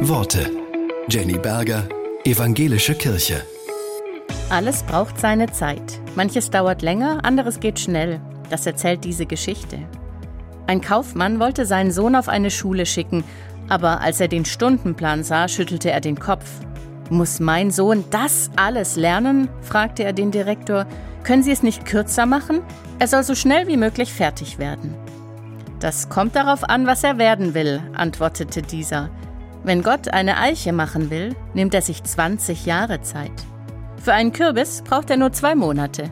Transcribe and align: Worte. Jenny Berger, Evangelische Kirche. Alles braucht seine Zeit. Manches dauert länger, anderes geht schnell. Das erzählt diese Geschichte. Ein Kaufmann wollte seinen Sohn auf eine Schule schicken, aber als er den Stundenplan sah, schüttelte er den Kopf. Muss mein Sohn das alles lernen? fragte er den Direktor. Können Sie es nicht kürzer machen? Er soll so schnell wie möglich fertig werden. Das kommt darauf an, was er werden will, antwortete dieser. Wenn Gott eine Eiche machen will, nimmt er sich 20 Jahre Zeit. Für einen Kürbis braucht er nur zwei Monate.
Worte. 0.00 0.50
Jenny 1.08 1.38
Berger, 1.38 1.88
Evangelische 2.24 2.94
Kirche. 2.94 3.42
Alles 4.50 4.82
braucht 4.82 5.20
seine 5.20 5.52
Zeit. 5.52 6.00
Manches 6.16 6.50
dauert 6.50 6.82
länger, 6.82 7.24
anderes 7.24 7.60
geht 7.60 7.78
schnell. 7.78 8.20
Das 8.50 8.66
erzählt 8.66 9.04
diese 9.04 9.26
Geschichte. 9.26 9.78
Ein 10.66 10.80
Kaufmann 10.80 11.38
wollte 11.38 11.66
seinen 11.66 11.92
Sohn 11.92 12.16
auf 12.16 12.28
eine 12.28 12.50
Schule 12.50 12.84
schicken, 12.84 13.22
aber 13.68 14.00
als 14.00 14.20
er 14.20 14.28
den 14.28 14.44
Stundenplan 14.44 15.22
sah, 15.22 15.46
schüttelte 15.46 15.90
er 15.90 16.00
den 16.00 16.18
Kopf. 16.18 16.46
Muss 17.08 17.38
mein 17.38 17.70
Sohn 17.70 18.04
das 18.10 18.50
alles 18.56 18.96
lernen? 18.96 19.48
fragte 19.60 20.02
er 20.02 20.12
den 20.12 20.32
Direktor. 20.32 20.86
Können 21.22 21.44
Sie 21.44 21.52
es 21.52 21.62
nicht 21.62 21.84
kürzer 21.86 22.26
machen? 22.26 22.60
Er 22.98 23.06
soll 23.06 23.22
so 23.22 23.34
schnell 23.34 23.68
wie 23.68 23.76
möglich 23.76 24.12
fertig 24.12 24.58
werden. 24.58 24.94
Das 25.78 26.08
kommt 26.08 26.34
darauf 26.34 26.64
an, 26.64 26.86
was 26.86 27.04
er 27.04 27.18
werden 27.18 27.54
will, 27.54 27.80
antwortete 27.94 28.62
dieser. 28.62 29.10
Wenn 29.64 29.82
Gott 29.82 30.08
eine 30.08 30.38
Eiche 30.38 30.72
machen 30.72 31.10
will, 31.10 31.36
nimmt 31.54 31.72
er 31.72 31.82
sich 31.82 32.02
20 32.02 32.66
Jahre 32.66 33.00
Zeit. 33.02 33.30
Für 34.02 34.12
einen 34.12 34.32
Kürbis 34.32 34.82
braucht 34.82 35.08
er 35.10 35.16
nur 35.16 35.32
zwei 35.32 35.54
Monate. 35.54 36.10